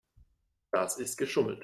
[0.71, 1.59] Das ist geschummelt.